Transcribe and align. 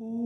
Ooh. 0.00 0.25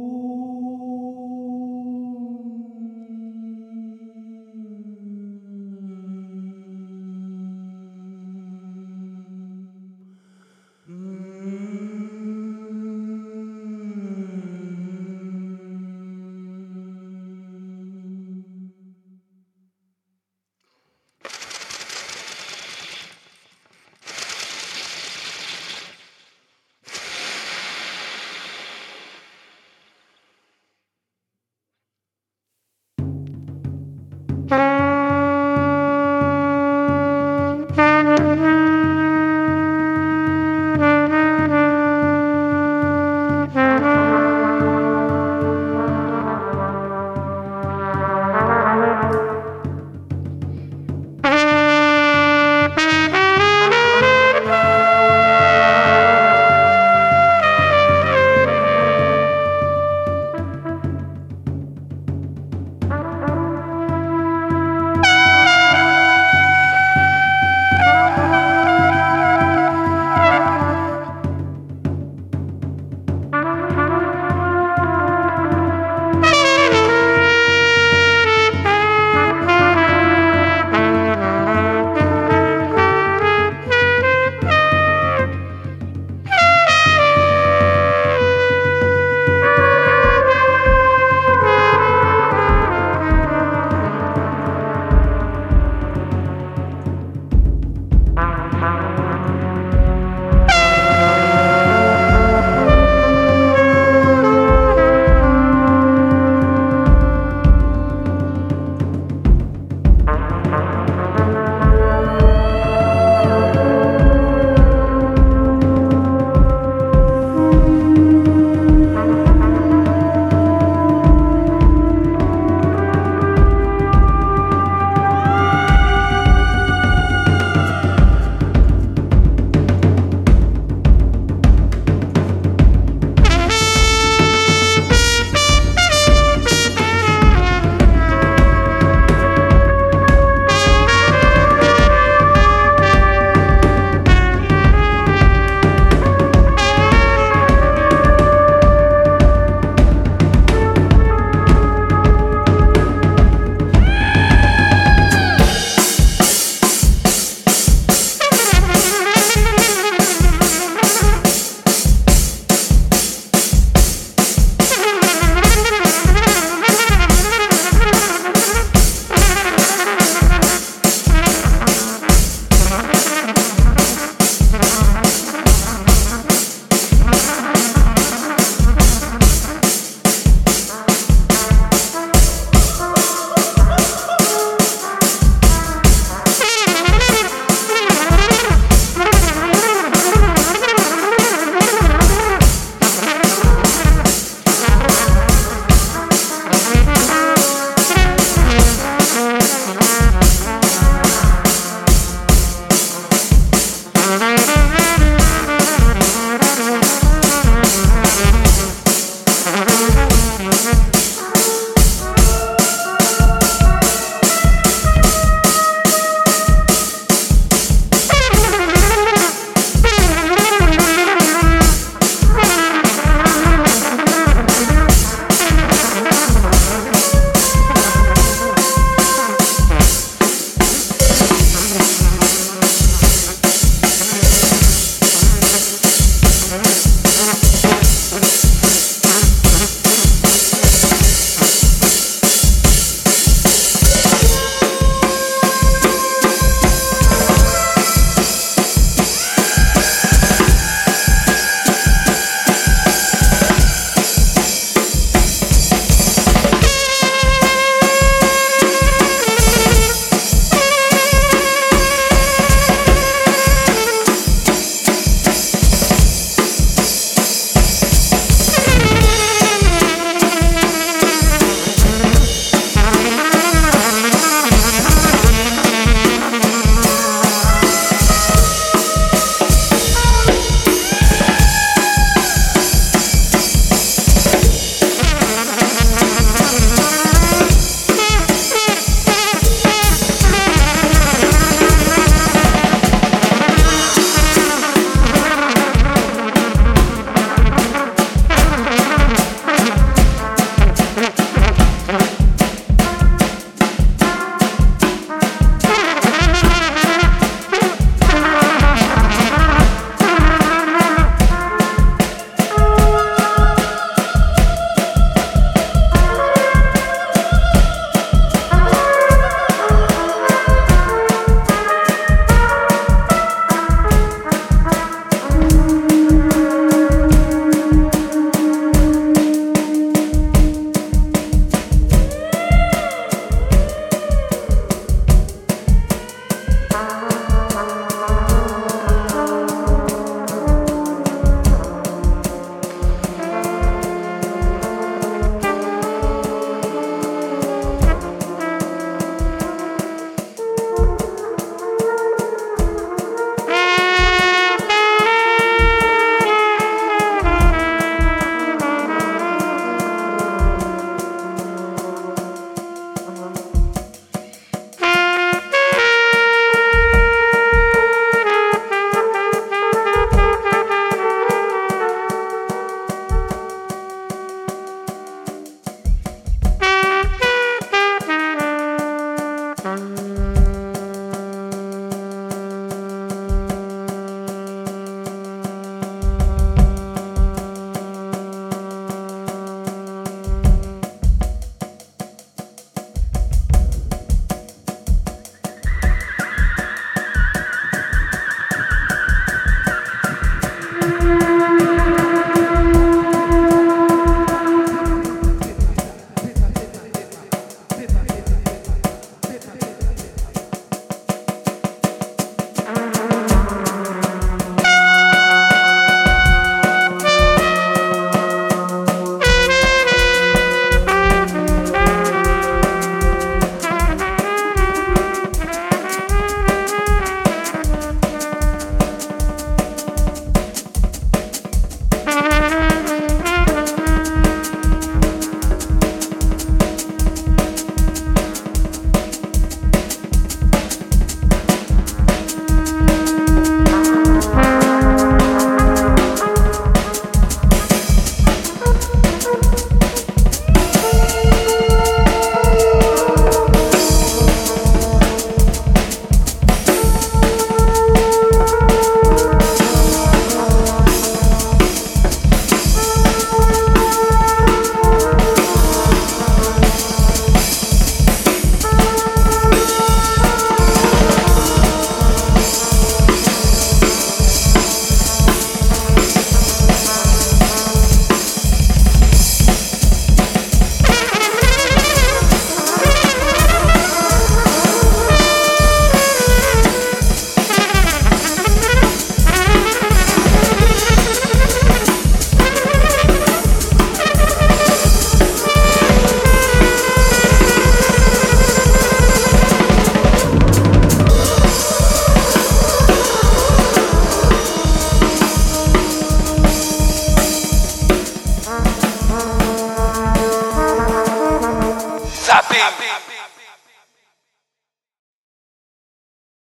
Thank 34.51 34.80